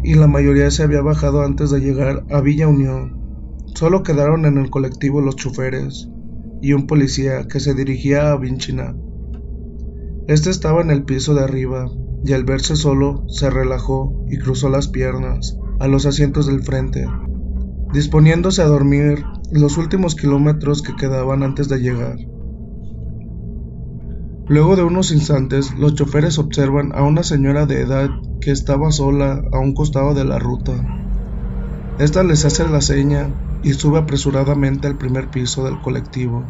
y 0.04 0.14
la 0.16 0.28
mayoría 0.28 0.70
se 0.72 0.84
había 0.84 1.02
bajado 1.02 1.44
antes 1.44 1.72
de 1.72 1.80
llegar 1.80 2.26
a 2.30 2.42
Villa 2.42 2.68
Unión, 2.68 3.22
Solo 3.74 4.04
quedaron 4.04 4.46
en 4.46 4.58
el 4.58 4.70
colectivo 4.70 5.22
los 5.22 5.38
choferes 5.38 6.08
y 6.62 6.74
un 6.74 6.88
policía 6.88 7.48
que 7.48 7.60
se 7.60 7.74
dirigía 7.74 8.32
a 8.32 8.38
Vinchina. 8.38 8.96
Este 10.28 10.50
estaba 10.50 10.82
en 10.82 10.92
el 10.92 11.04
piso 11.04 11.34
de 11.34 11.44
arriba 11.44 11.90
y 12.24 12.34
al 12.34 12.44
verse 12.44 12.76
solo 12.76 13.26
se 13.28 13.50
relajó 13.50 14.26
y 14.30 14.38
cruzó 14.38 14.70
las 14.70 14.88
piernas 14.88 15.58
a 15.80 15.88
los 15.88 16.06
asientos 16.06 16.46
del 16.46 16.62
frente. 16.62 17.08
Disponiéndose 17.92 18.62
a 18.62 18.68
dormir, 18.68 19.24
los 19.52 19.78
últimos 19.78 20.16
kilómetros 20.16 20.82
que 20.82 20.96
quedaban 20.96 21.44
antes 21.44 21.68
de 21.68 21.80
llegar. 21.80 22.18
Luego 24.48 24.76
de 24.76 24.84
unos 24.84 25.12
instantes, 25.12 25.74
los 25.78 25.96
choferes 25.96 26.38
observan 26.38 26.92
a 26.94 27.04
una 27.04 27.24
señora 27.24 27.66
de 27.66 27.82
edad 27.82 28.10
que 28.40 28.52
estaba 28.52 28.92
sola 28.92 29.42
a 29.52 29.60
un 29.60 29.74
costado 29.74 30.14
de 30.14 30.26
la 30.26 30.40
ruta. 30.40 30.74
Esta 32.00 32.24
les 32.24 32.46
hace 32.46 32.68
la 32.68 32.82
seña 32.82 33.30
y 33.64 33.74
sube 33.74 34.00
apresuradamente 34.00 34.88
al 34.88 34.98
primer 34.98 35.30
piso 35.30 35.64
del 35.64 35.80
colectivo. 35.82 36.50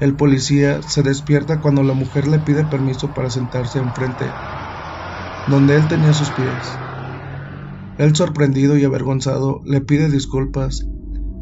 El 0.00 0.14
policía 0.14 0.82
se 0.82 1.02
despierta 1.02 1.60
cuando 1.60 1.82
la 1.82 1.94
mujer 1.94 2.28
le 2.28 2.38
pide 2.38 2.64
permiso 2.64 3.12
para 3.12 3.30
sentarse 3.30 3.78
enfrente, 3.78 4.34
donde 5.46 5.76
él 5.76 5.88
tenía 5.88 6.12
sus 6.12 6.32
pies. 6.32 6.80
Él 7.98 8.14
sorprendido 8.14 8.76
y 8.76 8.84
avergonzado 8.84 9.62
le 9.64 9.80
pide 9.80 10.10
disculpas 10.10 10.86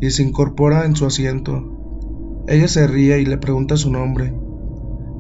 y 0.01 0.11
se 0.11 0.23
incorpora 0.23 0.87
en 0.87 0.95
su 0.95 1.05
asiento. 1.05 2.45
Ella 2.47 2.69
se 2.69 2.87
ríe 2.87 3.21
y 3.21 3.27
le 3.27 3.39
pregunta 3.39 3.77
su 3.77 3.91
nombre. 3.91 4.33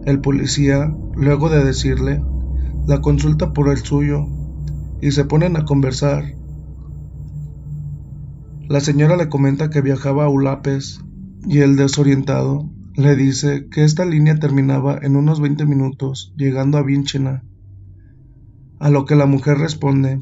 El 0.05 0.21
policía, 0.21 0.95
luego 1.17 1.49
de 1.49 1.65
decirle, 1.65 2.23
la 2.87 3.01
consulta 3.01 3.53
por 3.53 3.69
el 3.71 3.79
suyo 3.79 4.27
y 5.01 5.11
se 5.11 5.25
ponen 5.25 5.57
a 5.57 5.65
conversar. 5.65 6.25
La 8.69 8.81
señora 8.81 9.17
le 9.17 9.29
comenta 9.29 9.71
que 9.71 9.81
viajaba 9.81 10.25
a 10.25 10.29
Ulapes 10.29 11.01
y 11.47 11.59
el 11.59 11.77
desorientado 11.77 12.71
le 12.95 13.17
dice 13.17 13.69
que 13.71 13.85
esta 13.85 14.05
línea 14.05 14.37
terminaba 14.37 14.99
en 15.03 15.17
unos 15.17 15.41
20 15.41 15.67
minutos 15.67 16.33
llegando 16.37 16.79
a 16.79 16.83
Vinchena. 16.83 17.45
A 18.79 18.91
lo 18.91 19.05
que 19.05 19.17
la 19.17 19.27
mujer 19.27 19.59
responde, 19.59 20.21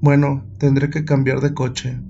bueno, 0.00 0.44
tendré 0.58 0.90
que 0.90 1.04
cambiar 1.04 1.40
de 1.40 1.54
coche. 1.54 2.00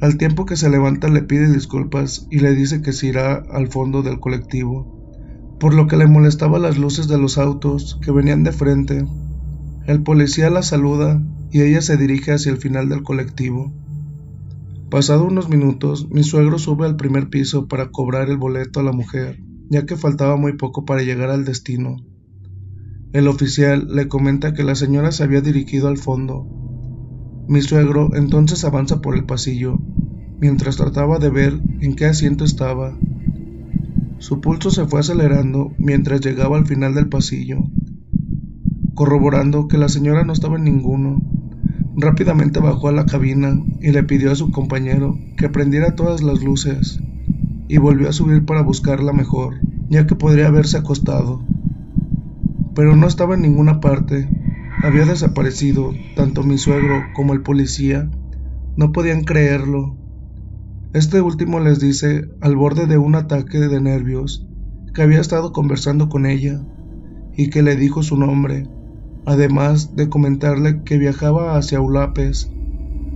Al 0.00 0.16
tiempo 0.16 0.46
que 0.46 0.56
se 0.56 0.70
levanta 0.70 1.08
le 1.08 1.22
pide 1.22 1.52
disculpas 1.52 2.26
y 2.30 2.40
le 2.40 2.54
dice 2.54 2.82
que 2.82 2.92
se 2.92 3.08
irá 3.08 3.34
al 3.34 3.68
fondo 3.68 4.02
del 4.02 4.20
colectivo 4.20 4.94
por 5.64 5.72
lo 5.72 5.86
que 5.86 5.96
le 5.96 6.06
molestaba 6.06 6.58
las 6.58 6.76
luces 6.78 7.08
de 7.08 7.18
los 7.18 7.38
autos 7.38 7.98
que 8.02 8.10
venían 8.10 8.44
de 8.44 8.52
frente. 8.52 9.06
El 9.86 10.02
policía 10.02 10.50
la 10.50 10.62
saluda 10.62 11.22
y 11.50 11.62
ella 11.62 11.80
se 11.80 11.96
dirige 11.96 12.32
hacia 12.32 12.52
el 12.52 12.58
final 12.58 12.88
del 12.88 13.02
colectivo. 13.02 13.72
Pasado 14.94 15.24
unos 15.24 15.48
minutos, 15.48 16.08
mi 16.08 16.22
suegro 16.22 16.56
sube 16.56 16.86
al 16.86 16.94
primer 16.94 17.28
piso 17.28 17.66
para 17.66 17.90
cobrar 17.90 18.30
el 18.30 18.36
boleto 18.36 18.78
a 18.78 18.84
la 18.84 18.92
mujer, 18.92 19.40
ya 19.68 19.86
que 19.86 19.96
faltaba 19.96 20.36
muy 20.36 20.52
poco 20.52 20.84
para 20.84 21.02
llegar 21.02 21.30
al 21.30 21.44
destino. 21.44 21.96
El 23.12 23.26
oficial 23.26 23.88
le 23.92 24.06
comenta 24.06 24.54
que 24.54 24.62
la 24.62 24.76
señora 24.76 25.10
se 25.10 25.24
había 25.24 25.40
dirigido 25.40 25.88
al 25.88 25.96
fondo. 25.96 26.46
Mi 27.48 27.60
suegro 27.60 28.14
entonces 28.14 28.64
avanza 28.64 29.00
por 29.00 29.16
el 29.16 29.24
pasillo, 29.24 29.80
mientras 30.38 30.76
trataba 30.76 31.18
de 31.18 31.30
ver 31.30 31.60
en 31.80 31.96
qué 31.96 32.04
asiento 32.04 32.44
estaba 32.44 32.96
su 34.18 34.40
pulso 34.40 34.70
se 34.70 34.86
fue 34.86 35.00
acelerando 35.00 35.72
mientras 35.76 36.20
llegaba 36.20 36.56
al 36.56 36.68
final 36.68 36.94
del 36.94 37.08
pasillo, 37.08 37.64
corroborando 38.94 39.66
que 39.66 39.76
la 39.76 39.88
señora 39.88 40.24
no 40.24 40.32
estaba 40.32 40.56
en 40.56 40.62
ninguno. 40.62 41.20
Rápidamente 41.96 42.60
bajó 42.60 42.88
a 42.88 42.92
la 42.92 43.06
cabina 43.06 43.56
y 43.80 43.92
le 43.92 44.02
pidió 44.02 44.32
a 44.32 44.34
su 44.36 44.50
compañero 44.50 45.18
que 45.36 45.48
prendiera 45.48 45.94
todas 45.94 46.22
las 46.22 46.42
luces 46.42 47.00
y 47.68 47.78
volvió 47.78 48.08
a 48.08 48.12
subir 48.12 48.44
para 48.44 48.62
buscarla 48.62 49.12
mejor, 49.12 49.54
ya 49.88 50.06
que 50.06 50.14
podría 50.16 50.48
haberse 50.48 50.78
acostado. 50.78 51.44
Pero 52.74 52.96
no 52.96 53.06
estaba 53.06 53.34
en 53.34 53.42
ninguna 53.42 53.80
parte, 53.80 54.28
había 54.82 55.06
desaparecido, 55.06 55.92
tanto 56.16 56.42
mi 56.42 56.58
suegro 56.58 57.04
como 57.14 57.32
el 57.32 57.42
policía 57.42 58.10
no 58.76 58.92
podían 58.92 59.22
creerlo 59.22 59.96
este 60.94 61.20
último 61.20 61.58
les 61.58 61.80
dice, 61.80 62.28
al 62.40 62.54
borde 62.54 62.86
de 62.86 62.98
un 62.98 63.16
ataque 63.16 63.58
de 63.58 63.80
nervios, 63.80 64.46
que 64.94 65.02
había 65.02 65.20
estado 65.20 65.50
conversando 65.50 66.08
con 66.08 66.24
ella 66.24 66.60
y 67.36 67.50
que 67.50 67.64
le 67.64 67.74
dijo 67.74 68.04
su 68.04 68.16
nombre, 68.16 68.68
además 69.26 69.96
de 69.96 70.08
comentarle 70.08 70.82
que 70.84 70.98
viajaba 70.98 71.56
hacia 71.56 71.80
Ulapes, 71.80 72.50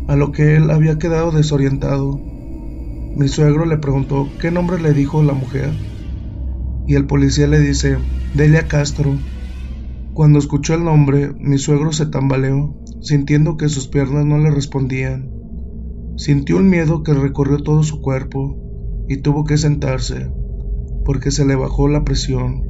a 0.09 0.17
lo 0.17 0.33
que 0.33 0.57
él 0.57 0.71
había 0.71 0.99
quedado 0.99 1.31
desorientado. 1.31 2.19
Mi 3.17 3.29
suegro 3.29 3.67
le 3.67 3.79
preguntó 3.79 4.29
qué 4.41 4.51
nombre 4.51 4.81
le 4.81 4.93
dijo 4.93 5.23
la 5.23 5.35
mujer 5.35 5.71
y 6.89 6.95
el 6.95 7.07
policía 7.07 7.47
le 7.47 7.61
dice 7.61 7.99
Delia 8.35 8.67
Castro. 8.67 9.15
Cuando 10.15 10.39
escuchó 10.39 10.73
el 10.73 10.85
nombre, 10.85 11.33
mi 11.39 11.59
suegro 11.59 11.93
se 11.93 12.07
tambaleó, 12.07 12.75
sintiendo 13.03 13.59
que 13.59 13.69
sus 13.69 13.89
piernas 13.89 14.25
no 14.25 14.39
le 14.39 14.51
respondían. 14.51 15.31
Sintió 16.17 16.57
un 16.57 16.71
miedo 16.71 17.03
que 17.03 17.13
recorrió 17.13 17.63
todo 17.63 17.83
su 17.83 18.01
cuerpo 18.01 18.57
y 19.07 19.19
tuvo 19.19 19.45
que 19.45 19.59
sentarse, 19.59 20.33
porque 21.05 21.31
se 21.31 21.45
le 21.45 21.57
bajó 21.57 21.89
la 21.89 22.05
presión. 22.05 22.68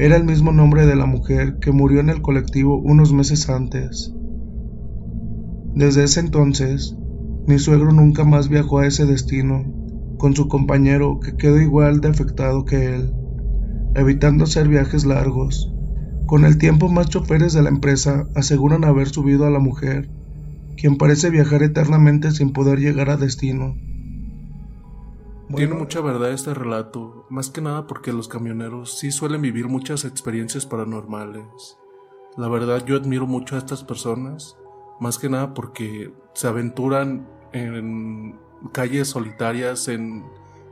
Era 0.00 0.16
el 0.16 0.24
mismo 0.24 0.52
nombre 0.52 0.86
de 0.86 0.94
la 0.94 1.06
mujer 1.06 1.58
que 1.58 1.72
murió 1.72 1.98
en 1.98 2.08
el 2.08 2.22
colectivo 2.22 2.78
unos 2.78 3.12
meses 3.12 3.48
antes. 3.48 4.14
Desde 5.74 6.04
ese 6.04 6.20
entonces, 6.20 6.96
mi 7.48 7.58
suegro 7.58 7.90
nunca 7.90 8.24
más 8.24 8.48
viajó 8.48 8.78
a 8.78 8.86
ese 8.86 9.06
destino 9.06 9.64
con 10.16 10.36
su 10.36 10.46
compañero 10.46 11.18
que 11.18 11.36
quedó 11.36 11.60
igual 11.60 12.00
de 12.00 12.08
afectado 12.08 12.64
que 12.64 12.94
él, 12.94 13.12
evitando 13.96 14.44
hacer 14.44 14.68
viajes 14.68 15.04
largos. 15.04 15.74
Con 16.26 16.44
el 16.44 16.58
tiempo 16.58 16.88
más 16.88 17.08
choferes 17.08 17.52
de 17.52 17.62
la 17.62 17.70
empresa 17.70 18.28
aseguran 18.36 18.84
haber 18.84 19.08
subido 19.08 19.46
a 19.46 19.50
la 19.50 19.58
mujer 19.58 20.10
quien 20.76 20.96
parece 20.96 21.30
viajar 21.30 21.64
eternamente 21.64 22.30
sin 22.30 22.52
poder 22.52 22.78
llegar 22.78 23.10
a 23.10 23.16
destino. 23.16 23.76
Tiene 25.54 25.74
mucha 25.74 26.00
verdad 26.00 26.30
este 26.30 26.52
relato, 26.52 27.26
más 27.30 27.48
que 27.48 27.62
nada 27.62 27.86
porque 27.86 28.12
los 28.12 28.28
camioneros 28.28 28.98
sí 28.98 29.10
suelen 29.10 29.40
vivir 29.40 29.66
muchas 29.68 30.04
experiencias 30.04 30.66
paranormales. 30.66 31.78
La 32.36 32.48
verdad 32.48 32.84
yo 32.84 32.96
admiro 32.96 33.26
mucho 33.26 33.56
a 33.56 33.58
estas 33.58 33.82
personas, 33.82 34.56
más 35.00 35.18
que 35.18 35.30
nada 35.30 35.54
porque 35.54 36.12
se 36.34 36.48
aventuran 36.48 37.26
en 37.52 38.38
calles 38.72 39.08
solitarias, 39.08 39.88
en 39.88 40.26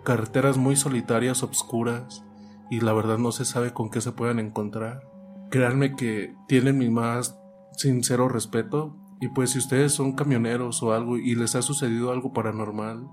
carreteras 0.05 0.59
muy 0.59 0.77
solitarias, 0.77 1.43
obscuras, 1.43 2.23
y 2.71 2.81
la 2.81 2.93
verdad 2.93 3.19
no 3.19 3.33
se 3.33 3.45
sabe 3.45 3.73
con 3.73 3.91
qué 3.91 4.01
se 4.01 4.12
puedan 4.12 4.39
encontrar. 4.39 5.09
Créanme 5.51 5.97
que 5.97 6.35
tienen 6.49 6.79
mi 6.79 6.91
más 6.91 7.39
sincero 7.73 8.29
respeto 8.29 8.97
y 9.21 9.29
pues 9.29 9.51
si 9.51 9.59
ustedes 9.59 9.93
son 9.93 10.12
camioneros 10.12 10.83
o 10.83 10.93
algo 10.93 11.17
y 11.17 11.35
les 11.35 11.55
ha 11.55 11.62
sucedido 11.62 12.12
algo 12.12 12.33
paranormal, 12.33 13.09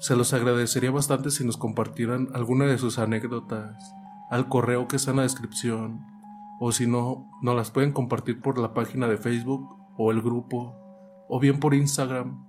se 0.00 0.16
los 0.16 0.32
agradecería 0.32 0.90
bastante 0.90 1.30
si 1.30 1.44
nos 1.44 1.56
compartieran 1.56 2.28
alguna 2.34 2.66
de 2.66 2.78
sus 2.78 2.98
anécdotas 2.98 3.94
al 4.30 4.48
correo 4.48 4.88
que 4.88 4.96
está 4.96 5.10
en 5.10 5.18
la 5.18 5.22
descripción 5.22 6.18
o 6.58 6.72
si 6.72 6.86
no, 6.86 7.30
nos 7.40 7.54
las 7.54 7.70
pueden 7.70 7.92
compartir 7.92 8.40
por 8.40 8.58
la 8.58 8.74
página 8.74 9.06
de 9.06 9.16
Facebook 9.16 9.76
o 9.96 10.10
el 10.10 10.20
grupo 10.20 10.74
o 11.28 11.38
bien 11.38 11.60
por 11.60 11.74
Instagram. 11.74 12.44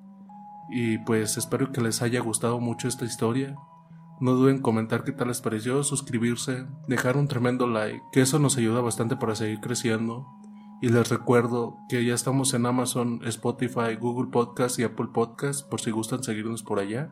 Y 0.72 0.98
pues 1.00 1.38
espero 1.38 1.72
que 1.72 1.82
les 1.82 2.02
haya 2.02 2.20
gustado 2.20 2.60
mucho 2.60 2.88
esta 2.88 3.06
historia. 3.06 3.56
No 4.20 4.34
duden 4.34 4.58
en 4.58 4.62
comentar 4.62 5.04
qué 5.04 5.12
tal 5.12 5.30
les 5.30 5.42
pareció, 5.42 5.84
suscribirse, 5.84 6.66
dejar 6.88 7.18
un 7.18 7.28
tremendo 7.28 7.68
like, 7.68 8.02
que 8.12 8.22
eso 8.22 8.40
nos 8.40 8.58
ayuda 8.58 8.82
bastante 8.82 9.16
para 9.16 9.36
seguir 9.36 9.60
creciendo. 9.60 10.28
Y 10.82 10.90
les 10.90 11.10
recuerdo 11.10 11.78
que 11.88 12.04
ya 12.04 12.14
estamos 12.14 12.54
en 12.54 12.66
Amazon, 12.66 13.22
Spotify, 13.26 13.96
Google 14.00 14.32
Podcast 14.32 14.80
y 14.80 14.84
Apple 14.84 15.10
Podcast 15.14 15.70
por 15.70 15.82
si 15.82 15.92
gustan 15.92 16.24
seguirnos 16.24 16.64
por 16.64 16.80
allá. 16.80 17.12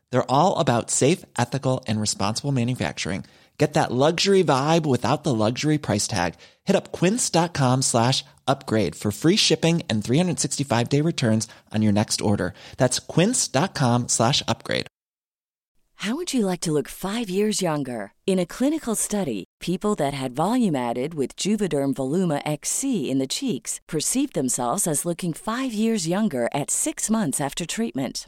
They're 0.11 0.31
all 0.31 0.59
about 0.59 0.91
safe, 0.91 1.25
ethical, 1.37 1.83
and 1.87 1.99
responsible 1.99 2.51
manufacturing. 2.51 3.25
Get 3.57 3.75
that 3.75 3.91
luxury 3.91 4.43
vibe 4.43 4.87
without 4.87 5.23
the 5.23 5.35
luxury 5.35 5.77
price 5.77 6.07
tag. 6.07 6.33
Hit 6.63 6.75
up 6.75 6.91
quince.com 6.91 7.83
slash 7.83 8.25
upgrade 8.47 8.95
for 8.95 9.11
free 9.11 9.35
shipping 9.35 9.83
and 9.87 10.01
365-day 10.01 11.01
returns 11.01 11.47
on 11.71 11.83
your 11.83 11.93
next 11.93 12.21
order. 12.21 12.55
That's 12.77 12.97
quince.com 12.97 14.07
slash 14.07 14.41
upgrade. 14.47 14.87
How 15.97 16.15
would 16.15 16.33
you 16.33 16.47
like 16.47 16.61
to 16.61 16.71
look 16.71 16.87
five 16.87 17.29
years 17.29 17.61
younger? 17.61 18.13
In 18.25 18.39
a 18.39 18.47
clinical 18.47 18.95
study, 18.95 19.43
people 19.59 19.93
that 19.97 20.15
had 20.15 20.35
volume 20.35 20.75
added 20.75 21.13
with 21.13 21.35
Juvederm 21.35 21.93
Voluma 21.93 22.41
XC 22.43 23.11
in 23.11 23.19
the 23.19 23.27
cheeks 23.27 23.79
perceived 23.87 24.33
themselves 24.33 24.87
as 24.87 25.05
looking 25.05 25.33
five 25.33 25.71
years 25.71 26.07
younger 26.07 26.49
at 26.55 26.71
six 26.71 27.11
months 27.11 27.39
after 27.39 27.67
treatment 27.67 28.27